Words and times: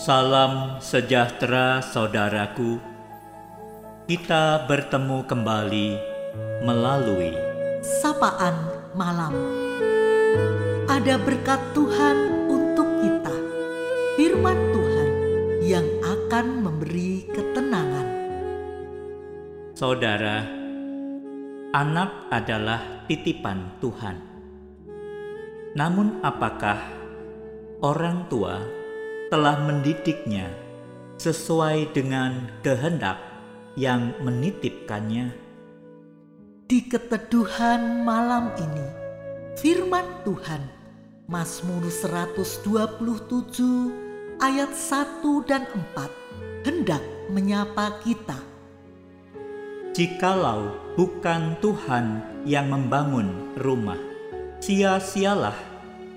Salam 0.00 0.80
sejahtera 0.80 1.84
saudaraku. 1.84 2.80
Kita 4.08 4.64
bertemu 4.64 5.28
kembali 5.28 5.88
melalui 6.64 7.36
sapaan 7.84 8.56
malam. 8.96 9.36
Ada 10.88 11.20
berkat 11.20 11.60
Tuhan 11.76 12.16
untuk 12.48 12.88
kita. 13.04 13.36
Firman 14.16 14.72
Tuhan 14.72 15.10
yang 15.68 15.84
akan 16.00 16.46
memberi 16.64 17.28
ketenangan. 17.28 18.08
Saudara, 19.76 20.48
anak 21.76 22.32
adalah 22.32 23.04
titipan 23.04 23.76
Tuhan. 23.84 24.16
Namun 25.76 26.24
apakah 26.24 26.88
orang 27.84 28.24
tua 28.32 28.79
telah 29.30 29.62
mendidiknya 29.62 30.50
sesuai 31.22 31.94
dengan 31.94 32.50
kehendak 32.66 33.14
yang 33.78 34.10
menitipkannya? 34.18 35.30
Di 36.66 36.90
keteduhan 36.90 38.02
malam 38.02 38.50
ini, 38.58 38.86
firman 39.54 40.26
Tuhan, 40.26 40.66
Mazmur 41.30 41.86
127 41.86 44.42
ayat 44.42 44.74
1 44.74 45.22
dan 45.46 45.62
4 45.94 46.66
hendak 46.66 47.02
menyapa 47.30 48.02
kita. 48.02 48.34
Jikalau 49.94 50.74
bukan 50.98 51.54
Tuhan 51.62 52.18
yang 52.42 52.66
membangun 52.66 53.54
rumah, 53.62 53.98
sia-sialah 54.58 55.54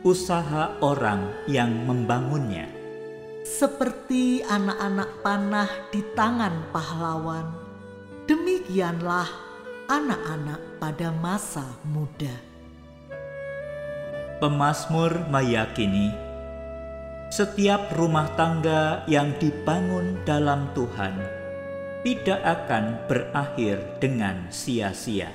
usaha 0.00 0.80
orang 0.80 1.28
yang 1.44 1.68
membangunnya. 1.84 2.81
Seperti 3.42 4.38
anak-anak 4.46 5.18
panah 5.18 5.66
di 5.90 5.98
tangan 6.14 6.70
pahlawan, 6.70 7.50
demikianlah 8.30 9.26
anak-anak 9.90 10.78
pada 10.78 11.10
masa 11.10 11.66
muda. 11.82 12.30
Pemasmur 14.38 15.26
meyakini 15.26 16.14
setiap 17.34 17.90
rumah 17.98 18.30
tangga 18.38 19.02
yang 19.10 19.34
dibangun 19.42 20.22
dalam 20.22 20.70
Tuhan 20.78 21.18
tidak 22.06 22.38
akan 22.46 23.10
berakhir 23.10 23.82
dengan 23.98 24.46
sia-sia. 24.54 25.34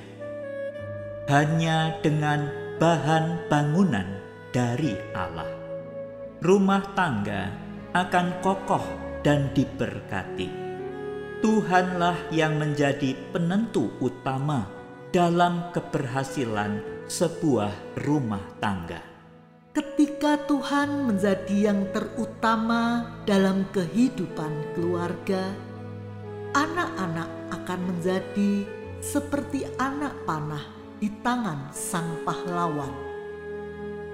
Hanya 1.27 1.99
dengan 1.99 2.47
bahan 2.79 3.51
bangunan 3.51 4.07
dari 4.55 4.95
Allah, 5.11 5.51
rumah 6.39 6.87
tangga 6.95 7.66
akan 8.05 8.37
kokoh 8.45 8.85
dan 9.25 9.49
diberkati. 9.57 10.49
Tuhanlah 11.41 12.29
yang 12.29 12.61
menjadi 12.61 13.17
penentu 13.33 13.93
utama 13.97 14.69
dalam 15.09 15.69
keberhasilan 15.73 16.81
sebuah 17.09 17.73
rumah 18.05 18.41
tangga. 18.61 19.01
Ketika 19.73 20.41
Tuhan 20.49 21.05
menjadi 21.05 21.69
yang 21.69 21.85
terutama 21.93 23.13
dalam 23.29 23.69
kehidupan 23.69 24.73
keluarga, 24.73 25.53
anak-anak 26.57 27.29
akan 27.53 27.79
menjadi 27.85 28.65
seperti 28.97 29.69
anak 29.77 30.17
panah 30.25 30.65
di 30.97 31.13
tangan 31.21 31.69
sang 31.69 32.25
pahlawan. 32.25 32.89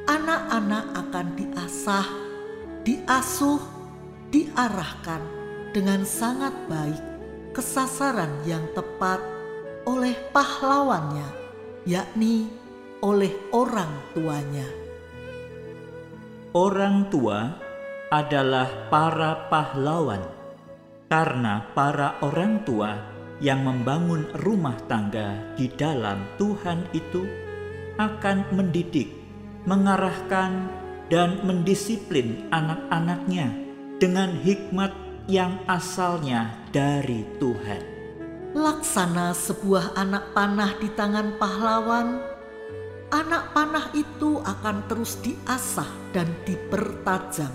Anak-anak 0.03 0.85
akan 0.99 1.27
diasah, 1.39 2.07
diasuh, 2.83 3.63
diarahkan 4.29 5.23
dengan 5.71 6.03
sangat 6.03 6.51
baik 6.67 6.99
ke 7.55 7.63
sasaran 7.63 8.29
yang 8.43 8.63
tepat 8.75 9.23
oleh 9.87 10.15
pahlawannya, 10.35 11.27
yakni 11.87 12.51
oleh 12.99 13.31
orang 13.55 13.91
tuanya. 14.11 14.67
Orang 16.53 17.07
tua 17.09 17.55
adalah 18.13 18.69
para 18.93 19.49
pahlawan 19.49 20.21
karena 21.09 21.65
para 21.73 22.21
orang 22.21 22.61
tua 22.61 22.93
yang 23.41 23.65
membangun 23.65 24.29
rumah 24.45 24.77
tangga 24.85 25.55
di 25.57 25.67
dalam 25.73 26.21
Tuhan 26.37 26.85
itu 26.93 27.25
akan 27.97 28.53
mendidik, 28.53 29.09
mengarahkan, 29.65 30.82
dan 31.07 31.43
mendisiplin 31.43 32.47
anak-anaknya 32.51 33.51
dengan 33.99 34.35
hikmat 34.39 34.91
yang 35.27 35.59
asalnya 35.67 36.51
dari 36.75 37.23
Tuhan. 37.39 37.83
Laksana 38.53 39.33
sebuah 39.33 39.97
anak 39.97 40.35
panah 40.37 40.77
di 40.77 40.91
tangan 40.93 41.41
pahlawan, 41.41 42.21
anak 43.09 43.49
panah 43.55 43.89
itu 43.97 44.37
akan 44.43 44.85
terus 44.85 45.17
diasah 45.25 45.89
dan 46.13 46.29
dipertajam 46.45 47.49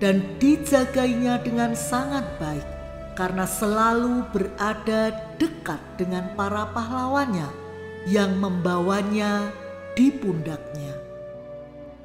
dan 0.00 0.24
dijagainya 0.40 1.44
dengan 1.44 1.76
sangat 1.76 2.24
baik 2.40 2.68
karena 3.14 3.44
selalu 3.44 4.24
berada 4.32 5.12
dekat 5.36 5.80
dengan 6.00 6.32
para 6.32 6.72
pahlawannya 6.72 7.48
yang 8.08 8.40
membawanya 8.40 9.52
di 9.92 10.08
pundaknya. 10.08 11.09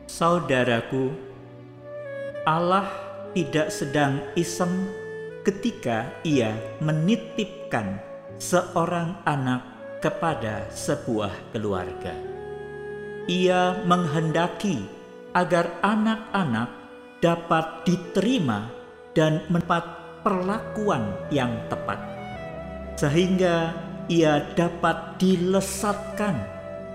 Saudaraku, 0.06 1.10
Allah 2.46 2.86
tidak 3.34 3.74
sedang 3.74 4.22
iseng 4.38 4.86
ketika 5.42 6.14
ia 6.22 6.54
menitipkan 6.78 7.98
seorang 8.38 9.18
anak 9.26 9.66
kepada 10.06 10.70
sebuah 10.70 11.34
keluarga. 11.50 12.14
Ia 13.26 13.82
menghendaki 13.90 14.86
agar 15.34 15.74
anak-anak 15.82 16.70
dapat 17.26 17.66
diterima 17.90 18.70
dan 19.18 19.42
mendapat 19.50 19.90
perlakuan 20.22 21.18
yang 21.34 21.50
tepat, 21.66 21.98
sehingga 22.94 23.74
ia 24.06 24.54
dapat 24.54 25.18
dilesatkan 25.18 26.38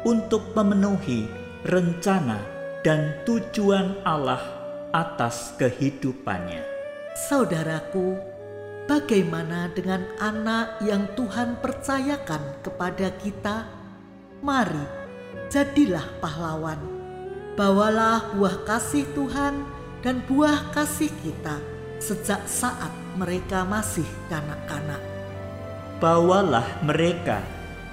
untuk 0.07 0.55
memenuhi 0.55 1.27
rencana 1.67 2.60
dan 2.81 3.13
tujuan 3.29 4.01
Allah 4.09 4.41
atas 4.91 5.53
kehidupannya. 5.61 6.65
Saudaraku, 7.29 8.17
bagaimana 8.89 9.69
dengan 9.77 10.09
anak 10.17 10.81
yang 10.81 11.05
Tuhan 11.13 11.61
percayakan 11.61 12.65
kepada 12.65 13.13
kita? 13.21 13.69
Mari, 14.41 14.87
jadilah 15.53 16.07
pahlawan. 16.25 16.81
Bawalah 17.61 18.33
buah 18.33 18.65
kasih 18.65 19.05
Tuhan 19.13 19.69
dan 20.01 20.25
buah 20.25 20.73
kasih 20.73 21.13
kita 21.21 21.61
sejak 22.01 22.41
saat 22.49 22.89
mereka 23.21 23.69
masih 23.69 24.07
kanak-kanak. 24.33 25.03
Bawalah 26.01 26.65
mereka 26.81 27.45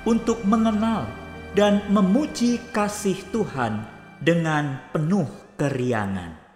untuk 0.08 0.40
mengenal 0.48 1.04
dan 1.52 1.84
memuji 1.92 2.64
kasih 2.72 3.20
Tuhan 3.36 3.97
dengan 4.18 4.92
penuh 4.94 5.56
keriangan. 5.58 6.47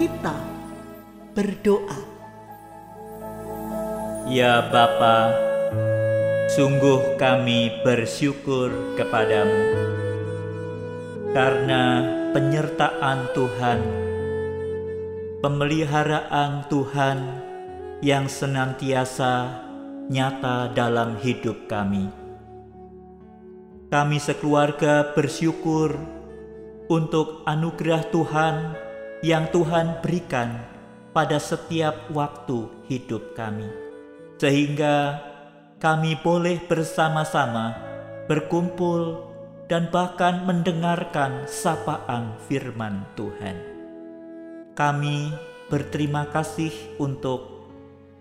Kita 0.00 0.32
berdoa 1.36 2.00
Ya 4.32 4.64
Bapa, 4.72 5.28
sungguh 6.56 7.20
kami 7.20 7.84
bersyukur 7.84 8.96
kepadamu 8.96 9.60
karena 11.36 11.84
penyertaan 12.32 13.28
Tuhan, 13.36 13.80
pemeliharaan 15.44 16.64
Tuhan 16.72 17.18
yang 18.00 18.24
senantiasa 18.24 19.66
nyata 20.08 20.72
dalam 20.72 21.20
hidup 21.20 21.68
kami. 21.68 22.08
Kami 23.92 24.16
sekeluarga 24.16 25.12
bersyukur 25.12 25.92
untuk 26.88 27.44
anugerah 27.44 28.08
Tuhan 28.08 28.88
yang 29.20 29.48
Tuhan 29.52 30.00
berikan 30.00 30.64
pada 31.12 31.36
setiap 31.36 32.08
waktu 32.12 32.68
hidup 32.88 33.36
kami 33.36 33.68
sehingga 34.40 35.20
kami 35.76 36.16
boleh 36.24 36.60
bersama-sama 36.64 37.76
berkumpul 38.24 39.20
dan 39.68 39.92
bahkan 39.92 40.48
mendengarkan 40.48 41.44
sapaan 41.44 42.34
firman 42.48 43.04
Tuhan. 43.14 43.56
Kami 44.72 45.30
berterima 45.68 46.24
kasih 46.32 46.72
untuk 46.96 47.68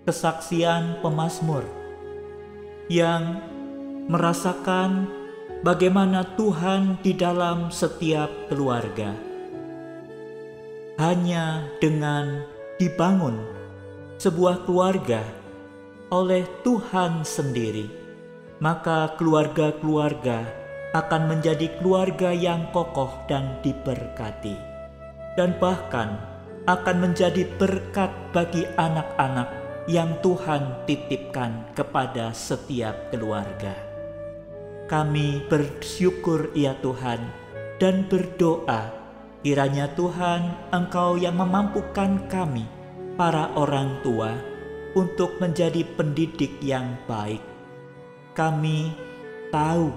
kesaksian 0.03 0.99
pemazmur 0.99 1.63
yang 2.91 3.39
merasakan 4.11 5.07
bagaimana 5.63 6.25
Tuhan 6.35 6.99
di 6.99 7.15
dalam 7.15 7.71
setiap 7.71 8.27
keluarga. 8.51 9.28
Hanya 10.99 11.63
dengan 11.79 12.43
dibangun 12.75 13.39
sebuah 14.19 14.67
keluarga 14.67 15.23
oleh 16.11 16.43
Tuhan 16.67 17.23
sendiri, 17.23 17.87
maka 18.59 19.15
keluarga-keluarga 19.15 20.43
akan 20.91 21.31
menjadi 21.31 21.71
keluarga 21.79 22.35
yang 22.35 22.67
kokoh 22.75 23.15
dan 23.31 23.63
diberkati, 23.63 24.59
dan 25.39 25.55
bahkan 25.55 26.19
akan 26.67 26.97
menjadi 26.99 27.47
berkat 27.55 28.11
bagi 28.35 28.67
anak-anak 28.75 29.47
yang 29.87 30.19
Tuhan 30.19 30.83
titipkan 30.83 31.63
kepada 31.79 32.35
setiap 32.35 33.07
keluarga. 33.07 33.71
Kami 34.91 35.47
bersyukur, 35.47 36.51
ya 36.51 36.75
Tuhan, 36.83 37.23
dan 37.79 38.03
berdoa 38.03 38.99
kiranya 39.39 39.87
Tuhan 39.95 40.71
Engkau 40.75 41.15
yang 41.15 41.39
memampukan 41.39 42.27
kami, 42.27 42.67
para 43.15 43.51
orang 43.55 43.99
tua, 44.03 44.35
untuk 44.95 45.39
menjadi 45.39 45.85
pendidik 45.95 46.59
yang 46.59 46.97
baik. 47.07 47.43
Kami 48.35 48.91
tahu 49.51 49.91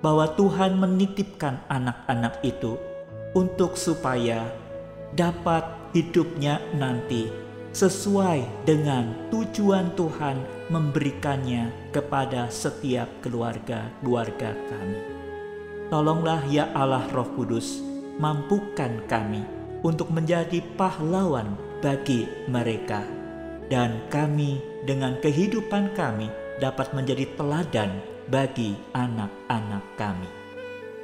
bahwa 0.00 0.28
Tuhan 0.36 0.76
menitipkan 0.76 1.64
anak-anak 1.68 2.40
itu 2.44 2.76
untuk 3.32 3.76
supaya 3.76 4.48
dapat 5.16 5.64
hidupnya 5.96 6.60
nanti 6.76 7.28
sesuai 7.76 8.64
dengan 8.64 9.28
tujuan 9.28 9.92
Tuhan 9.92 10.40
memberikannya 10.72 11.92
kepada 11.92 12.48
setiap 12.48 13.08
keluarga-keluarga 13.20 14.56
kami. 14.72 15.00
Tolonglah 15.92 16.42
ya 16.48 16.72
Allah 16.72 17.04
Roh 17.12 17.28
Kudus, 17.36 17.95
mampukan 18.16 19.04
kami 19.06 19.44
untuk 19.84 20.08
menjadi 20.08 20.64
pahlawan 20.74 21.56
bagi 21.84 22.24
mereka 22.48 23.04
dan 23.68 24.00
kami 24.08 24.62
dengan 24.88 25.18
kehidupan 25.20 25.92
kami 25.92 26.32
dapat 26.62 26.96
menjadi 26.96 27.28
teladan 27.36 28.00
bagi 28.32 28.74
anak-anak 28.96 29.84
kami. 30.00 30.30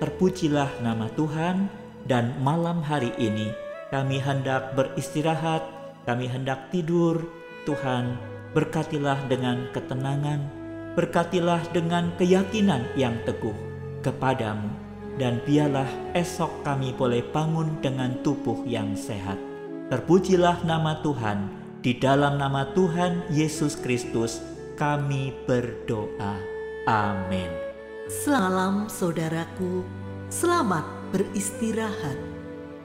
Terpujilah 0.00 0.70
nama 0.82 1.06
Tuhan 1.14 1.69
dan 2.09 2.35
malam 2.43 2.82
hari 2.82 3.15
ini 3.20 3.53
kami 3.93 4.19
hendak 4.19 4.73
beristirahat, 4.75 5.62
kami 6.08 6.26
hendak 6.26 6.73
tidur. 6.73 7.23
Tuhan, 7.62 8.19
berkatilah 8.58 9.31
dengan 9.31 9.70
ketenangan, 9.70 10.43
berkatilah 10.99 11.62
dengan 11.70 12.11
keyakinan 12.19 12.82
yang 12.99 13.15
teguh 13.23 13.55
kepadamu 14.03 14.92
dan 15.20 15.41
biarlah 15.44 15.88
esok 16.17 16.64
kami 16.64 16.97
boleh 16.97 17.20
bangun 17.32 17.81
dengan 17.85 18.17
tubuh 18.25 18.64
yang 18.64 18.97
sehat. 18.97 19.37
Terpujilah 19.93 20.64
nama 20.64 21.00
Tuhan 21.05 21.53
di 21.85 21.99
dalam 21.99 22.41
nama 22.41 22.70
Tuhan 22.73 23.29
Yesus 23.29 23.76
Kristus 23.76 24.41
kami 24.81 25.37
berdoa. 25.44 26.41
Amin. 26.88 27.50
Salam 28.09 28.88
saudaraku, 28.88 29.85
selamat 30.32 30.85
beristirahat. 31.12 32.19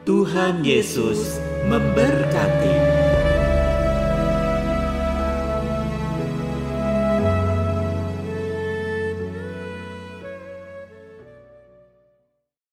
Tuhan 0.04 0.64
Yesus 0.64 1.40
memberkati. 1.68 3.07